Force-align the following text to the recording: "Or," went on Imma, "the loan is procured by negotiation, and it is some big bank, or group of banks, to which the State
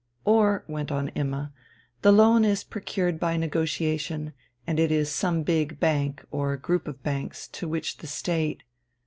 "Or," 0.25 0.63
went 0.67 0.91
on 0.91 1.09
Imma, 1.09 1.53
"the 2.01 2.11
loan 2.11 2.43
is 2.43 2.63
procured 2.63 3.19
by 3.19 3.37
negotiation, 3.37 4.33
and 4.65 4.79
it 4.79 4.91
is 4.91 5.11
some 5.11 5.43
big 5.43 5.79
bank, 5.79 6.25
or 6.31 6.57
group 6.57 6.87
of 6.87 7.03
banks, 7.03 7.47
to 7.49 7.67
which 7.67 7.97
the 7.97 8.07
State 8.07 8.63